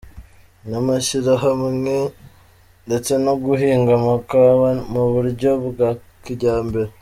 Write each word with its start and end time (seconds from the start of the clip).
namashyirahamwe, 0.69 1.95
ndetse 2.85 3.11
no 3.25 3.33
guhinga 3.43 3.91
amakawa, 3.99 4.69
mu 4.93 5.03
buryo 5.13 5.51
bwa 5.67 5.89
kijyambere. 6.23 6.89